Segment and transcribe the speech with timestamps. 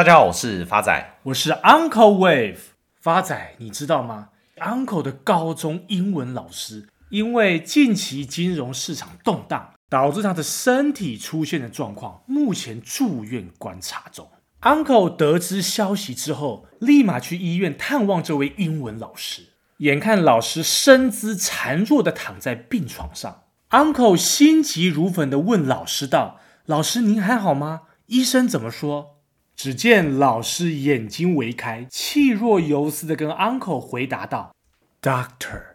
[0.00, 2.56] 大家好，我是发仔，我是 Uncle Wave。
[3.02, 14.26] 发仔，你知道吗？Uncle 的高中英文老师因为近期金融市场动荡，导致他的身体出现的状况，目前住院观察中。
[14.62, 19.48] Uncle 得知消息之后，立马去医院探望这位英文老师。
[19.80, 27.82] 眼看老师身姿孱弱地躺在病床上，Uncle 心急如焚地问老师道：“老师，您还好吗？
[28.06, 29.16] 医生怎么说？”
[29.62, 34.54] 只见老师眼睛微开，气若游丝的跟 uncle 回答道
[35.02, 35.74] ：“Doctor，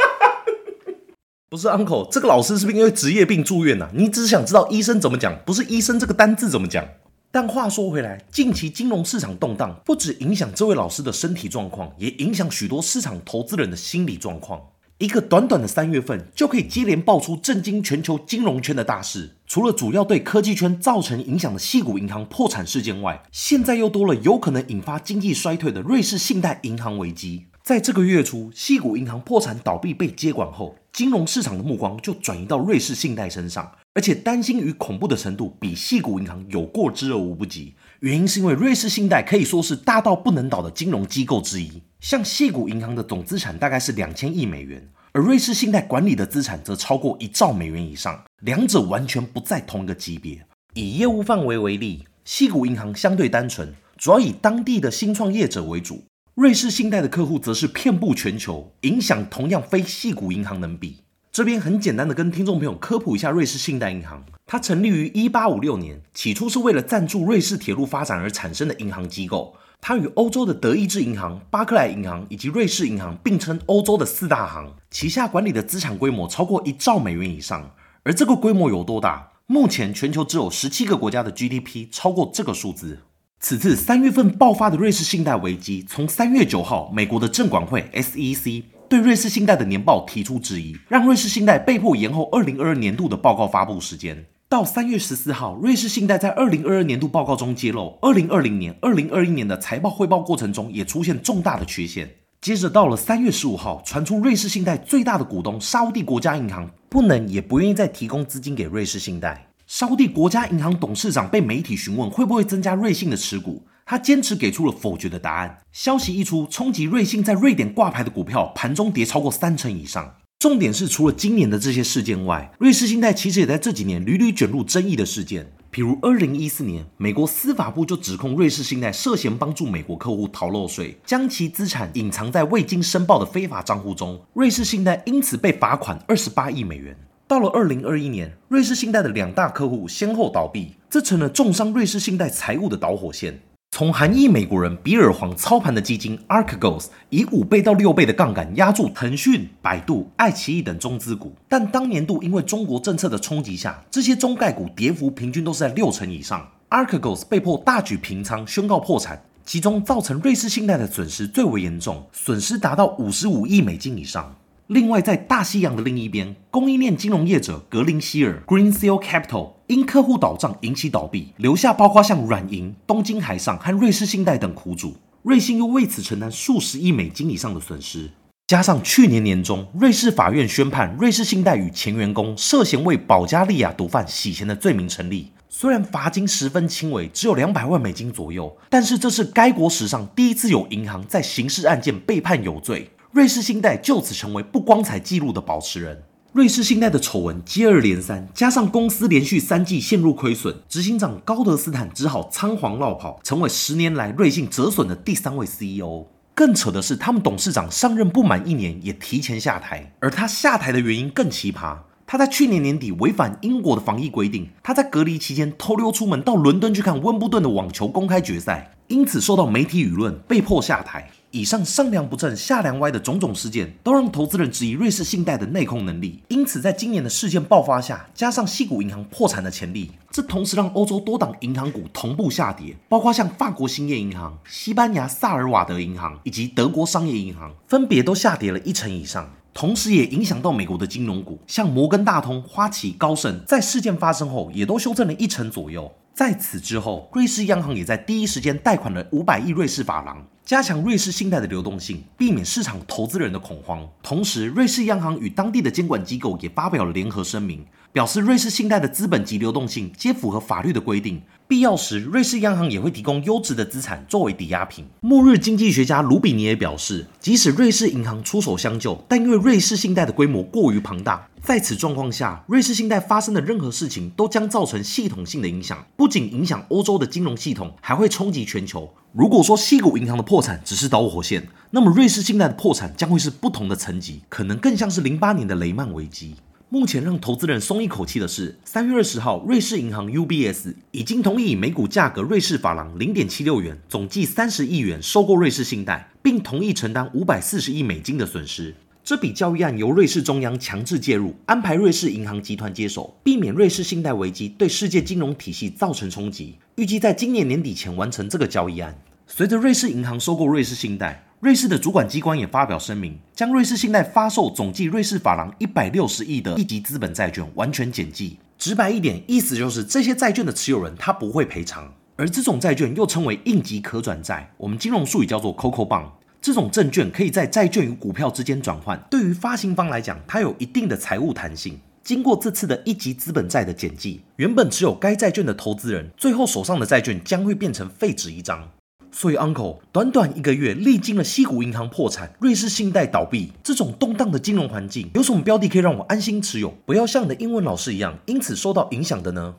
[1.48, 3.90] 不是 uncle，这个老师是不是因为职业病住院呐、啊？
[3.94, 6.86] 你只想知道医生怎么讲，不是医生这个单字怎么讲。
[7.30, 14.60] 但话说回来，近期金融市场动荡，不只影响这位老师的身体状况，也影响许多市场投资人的心理状况。”
[14.98, 19.34] 一个短短的三月份，就可以接连爆出震惊全球金融圈的大事。
[19.44, 27.46] 除了主要对科技圈造成影响的矽谷银行破产事件外，现在又多了有可能引发经济衰退的瑞士信贷银行危机。
[27.64, 37.74] 在这个月初，矽谷银行破产倒闭被接管后，金融市场的目光就转移到瑞士信贷身上，而且担心与恐怖的程度比矽谷银行有过之而无不及。
[37.98, 41.82] 原因是因为瑞士信贷可以说是大到不能倒的金融机构之一。
[42.04, 50.46] 像细谷银行的总资产大概是两千亿美元，而瑞士信贷管理的资产则超过一兆美元以上，两者完全不在同一个级别。
[50.74, 61.03] 以业务范围为例，细谷银行相对单纯，主要以当地的新创业者为主；瑞士信贷的客户则是遍布全球，影响同样非细谷银行能比。
[61.34, 69.56] 这边很简单的跟听众朋友科普一下瑞士信贷银行，它成立于一八五六年，起初是为了赞助瑞士铁路发展而产生的银行机构。
[69.80, 77.68] 它与欧洲的德意志银行、巴克莱银行以及瑞士银行并称欧洲的四大行，旗下管理的资产规模超过一兆美元以上。
[78.04, 79.32] 而这个规模有多大？
[79.46, 83.00] 目前全球只有十七个国家的 GDP 超过这个数字。
[83.40, 88.62] 此次三月份爆发的瑞士信贷危机，从三月九号，美国的证管会 SEC
[88.94, 94.24] 对瑞士信贷的年报提出质疑，让瑞士信贷被迫延后二零二二年度的报告发布时间。
[94.48, 102.08] 到三月十四号，瑞士信贷在二零二二年度报告中揭露，二零二零年、二零二一年的财报汇报过程中也出现重大的缺陷。
[102.40, 109.44] 接着到了三月十五号，传出瑞士信贷最大的股东沙乌地国家银行不能也不愿意再提供资金给瑞士信贷。
[109.66, 115.58] 沙乌地国家银行董事长被媒体询问会不会增加瑞信的持股，他坚持给出了否决的答案。
[115.72, 120.16] 消息一出，冲击瑞信在瑞典挂牌的股票盘中跌超过三成以上。
[120.38, 125.50] 重点是，除了今年的这些事件外，瑞士信贷其实也在这几年屡屡卷入争议的事件。
[125.70, 134.20] 比如，二零一四年，美国司法部就指控瑞士信贷涉嫌帮助美国客户逃漏税，将其资产隐藏在未经申报的非法账户中。
[134.34, 136.96] 瑞士信贷因此被罚款二十八亿美元。
[137.26, 143.40] 到了二零二一年，瑞士信贷的两大客户先后倒闭，这成了重伤瑞士信贷财务的导火线。
[143.76, 156.48] 从韩裔美国人比尔黄操盘的基金 Archegos 以五倍到六倍的杠杆压住腾讯、百度、爱奇艺等中资股，但当年度因为中国政策的冲击下，这些中概股跌幅平均都是在六成以上。
[156.70, 164.36] Archegos 被迫大举平仓，宣告破产，其中造成瑞士信贷的损失最为严重，损失达到五十五亿美金以上。
[164.68, 174.96] 另外，在大西洋的另一边，供应链金融业者格林希尔 （Greensill Capital） 因客户倒账引起倒闭，留下包括像软银、东京海上和瑞士信贷等苦主。
[175.22, 178.10] 瑞信又为此承担数十亿美金以上的损失。
[178.46, 185.30] 加上去年年中，瑞士法院宣判瑞士信贷与前员工涉嫌为保加利亚毒贩洗钱的罪名成立。
[185.50, 192.90] 虽然罚金十分轻微，只有两百万美金左右，但是这是该国史上第一次有银行在刑事案件被判有罪。
[193.14, 196.02] 瑞士信贷就此成为不光彩记录的保持人。
[196.32, 206.06] 瑞士信贷的丑闻接二连三，加上公司连续三季陷入亏损，执行长高德斯坦只好仓皇落跑，成为十年来瑞信折损的第三位 CEO。
[206.34, 211.76] 更扯的是，他们董事长上任不满一年也提前下台，而他下台的原因更奇葩。
[212.04, 221.08] 他在去年年底违反英国的防疫规定，他在隔离期间偷溜出门到伦敦去看温布顿的网球公开决赛，因此受到媒体舆论，被迫下台。
[221.34, 226.22] 以上上梁不正下梁歪的种种事件，都让投资人质疑瑞士信贷的内控能力。
[226.28, 239.28] 因此，在今年的事件爆发下，加上西谷银行破产的潜力，这同时让欧洲多档银行股同步下跌，包括像法国兴业银行、西班牙萨尔瓦德银行以及德国商业银行，分别都下跌了一成以上。
[239.52, 245.90] 同时，也影响到美国的金融股，像摩根大通、花旗、高盛，在事件发生后也都修正了一成左右。
[246.14, 250.24] 在此之后，瑞士央行也在第一时间贷款了五百亿瑞士法郎。
[250.44, 253.88] 加强瑞士信贷的流动性，避免市场投资人的恐慌。
[254.02, 261.22] 同时，瑞士央行与当地的监管机构也发表了联合声明，表示瑞士信贷的资本及流动性皆符合法律的规定。
[261.46, 264.86] 必要时，瑞士央行也会提供优质的资产作为抵押品。
[265.00, 278.90] 末日经济学家卢比尼也表示，即使瑞士银行出手相救，但因为瑞士信贷的规模过于庞大，在此状况下，瑞士信贷发生的任何事情都将造成系统性的影响，不仅影响欧洲的金融系统，还会冲击全球。
[279.12, 286.36] 如果说西谷银行的破产只是导火线，那么瑞士信贷的破产将会是不同的层级，可能更像是零八年的雷曼危机。
[286.70, 298.74] 目前让投资人松一口气的是，三月二十号，瑞士银行 UBS 已经同意以每股价格瑞士法郎零点七六元，总计三十亿元收购瑞士信贷，并同意承担五百四十亿美金的损失。
[299.04, 306.56] 这笔交易案由瑞士中央强制介入，安排瑞士银行集团接手，避免瑞士信贷危机对世界金融体系造成冲击。
[306.76, 308.98] 预计在今年年底前完成这个交易案。
[309.26, 311.24] 随着瑞士银行收购瑞士信贷。
[311.40, 318.38] 瑞士的主管机关也发表声明，将瑞士信贷发售总计瑞士法郎一百六十亿的一级资本债券完全减记。
[318.56, 321.92] 直白一点，意思就是这些债券的持有人他不会赔偿。
[322.16, 326.06] 而这种债券又称为应急可转债，我们金融术语叫做 CoCo Bond。
[326.40, 331.78] 这种证券可以在债券与股票之间转换，对于发行方来讲，它有一定的财务弹性。
[332.02, 338.68] 经过这次的一级资本债的减记，原本持有该债券的投资人，最后手上的债券将会变成废纸一张。
[339.16, 349.54] 所以，Uncle，短短一个月，历经了西谷银行破产、瑞士信贷倒闭这种动荡的金融环境，有什么标的可以让我安心持有，不要像你的英文老师一样，因此受到影响的呢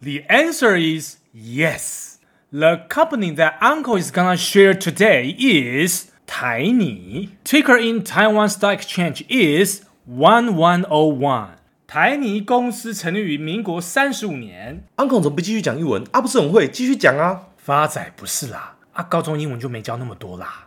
[0.00, 2.12] ？The answer is yes.
[2.50, 7.30] The company that Uncle is gonna share today is 台泥。
[7.44, 11.56] Ticker in Taiwan Stock Exchange is one one o one。
[11.88, 14.84] 台泥公司成立于民国三十五年。
[14.96, 16.04] Uncle 怎么不继续讲英文？
[16.12, 17.48] 啊，不是很会，继续讲啊。
[17.56, 18.75] 发仔不是啦。
[18.96, 20.64] 啊，高中英文就没教那么多啦。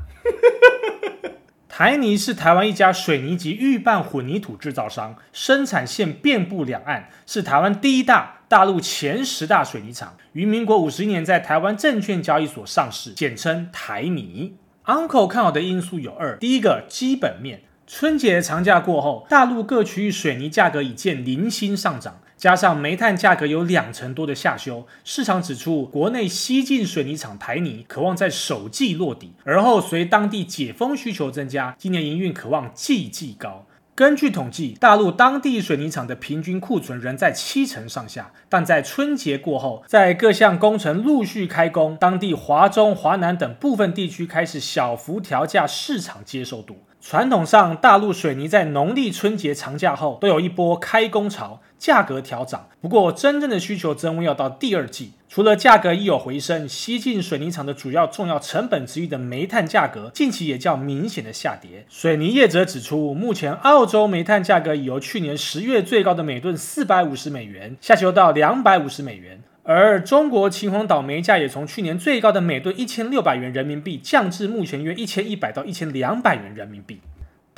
[1.68, 10.16] 台泥是台湾一家水泥及预拌混凝土制造商，生产线遍布两岸，是台湾第一大、大陆前十大水泥厂。
[10.34, 14.58] 于民国五十年在台湾证券交易所上市，简称台泥。
[14.86, 22.22] Uncle 看好的因素有二：第一个，基本面，春节长假过后，大陆各区域水泥价格已见零星上涨。
[22.40, 33.66] 加上煤炭价格有两成多的下修，市场指出，国内西进水泥厂台泥可望在首季落底，而后随当地解封需求增加，今年营运可望季季高。
[33.94, 46.78] 根据统计，大陆当地水泥厂的平均库存仍在七成上下，但在春节过后，在各项工程陆续开工，当地华中、华南等部分地区开始小幅调价，市场接受度。
[47.02, 52.68] 传统上，大陆水泥在农历春节长假后都有一波开工潮，价格调涨。
[52.80, 55.14] 不过，真正的需求增温要到第二季。
[55.28, 61.86] 除了价格一有回升，西进水泥厂的主要重要成本之一的煤炭价格近期也较明显的下跌。
[61.88, 69.42] 水泥业者指出，目前澳洲煤炭价格已由去年十月最高的每吨四百五十美元下修到两百五十美元。
[69.64, 77.00] 而中国秦皇岛煤价也从去年最高的每吨一千六百元人民币降至目前约一千一百到一千两百元人民币。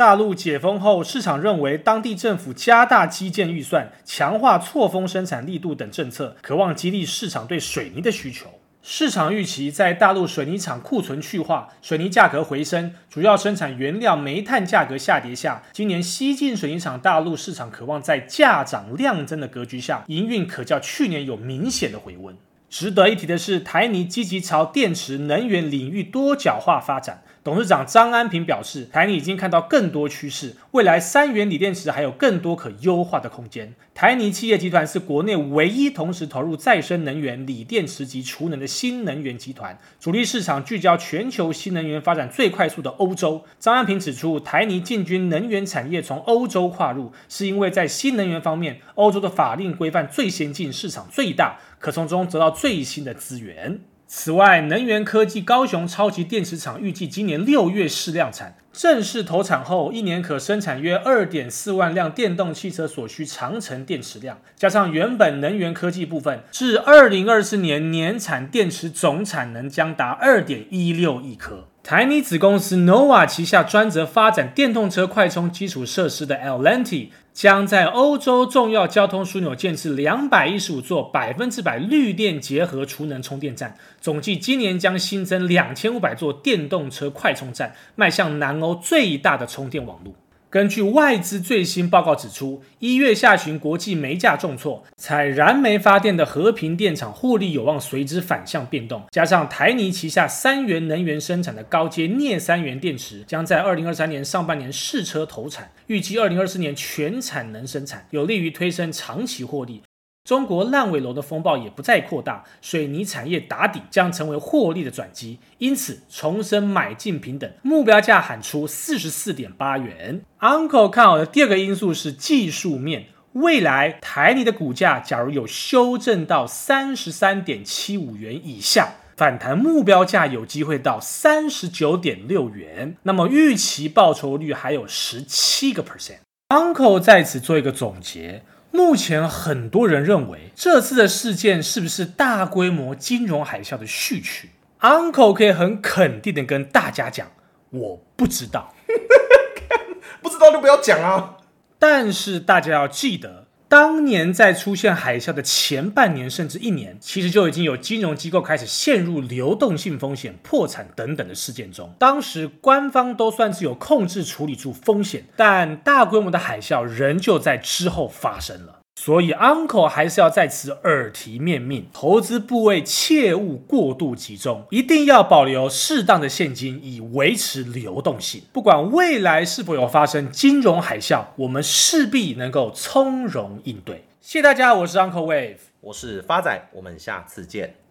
[0.01, 8.48] 大陆解封后，市场认为当地政府加大基建预算、强化错峰生产力度等政策，可望激励市场对水泥的需求。
[8.81, 22.36] 市场预期，在大陆水泥厂库存去化、水泥价格回升、主要生产原料煤炭价格下跌下，今年西进水泥厂大陆市场可望在价涨量增的格局下，营运可较去年有明显的回温。
[22.71, 27.22] 值得一提的是，台泥积极朝电池能源领域多角化发展。
[27.43, 33.74] 董事长张安平表示，台泥已经看到更多趋势，未来三元锂电池还有更多可优化的空间。
[33.95, 43.43] 台泥企业集团是国内唯一同时投入再生能源、锂电池及储能的新能源集团，主力市场聚焦全球新能源发展最快速的欧洲。
[43.57, 53.79] 张安平指出，台泥进军能源产业从欧洲跨入，是因为在新能源方面，欧洲的法令规范最先进，市场最大，可从中得到最新的资源。
[54.13, 71.70] 此外，能源科技高雄超级电池厂预计今年六月试量产，正式投产后，一年可生产约二点四万辆电动汽车所需长程电池量，加上原本能源科技部分，至二零二四年年产电池总产能将达二点一六亿颗。
[71.83, 90.13] 台泥子公司 Nova 旗下专责发展电动车快充基础设施的 L&T 将在欧洲重要交通枢纽建置两百一十五座百分之百绿电结合储能充电站，总计今年将新增两千五百座电动车快充站，迈向南欧最大的充电网络。
[90.51, 99.01] 根据外资最新报告指出，一月下旬国际煤价重挫，采燃煤发电的和平电厂获利有望随之反向变动。
[99.12, 109.81] 加上台泥旗下三元能源生产的高阶镍三元电池将在二零二三年上半年试车投产，预计二零二四年全产能生产，有利于推升长期获利。
[110.23, 120.21] 中国烂尾楼的风暴也不再扩大，水泥产业打底将成为获利的转机，因此重申买进平等，目标价喊出四十四点八元。
[120.39, 136.19] Uncle 看好的第二个因素是技术面，未来台泥的股价假如有修正到三十三点七五元以下，反弹目标价有机会到三十九点六元，那么预期报酬率还有十七个 percent。
[136.49, 138.43] Uncle 在此做一个总结。
[138.71, 147.27] 目前很多人认为这次的事件是不是大规模金融海啸的序曲？Uncle 可以很肯定的跟大家讲，
[147.69, 148.73] 我不知道，
[150.21, 151.37] 不知道就不要讲啊。
[151.77, 153.47] 但是大家要记得。
[153.71, 161.95] 当年在出现海啸的前半年甚至一年，其实就已经有金融机构开始陷入流动性风险、破产等等的事件中。
[161.97, 168.80] 当时官方都算是有控制处理住风险，但大规模的海啸仍旧在之后发生了。
[169.03, 178.43] 所以，Uncle 还是要在此耳提面命：投资部位切勿过度集中，一定要保留适当的现金，以维持流动性。
[178.53, 184.05] 不管未来是否有发生金融海啸，我们势必能够从容应对。
[184.22, 187.74] 谢谢大家，我是 Uncle Wave，我是发仔，我们下次见。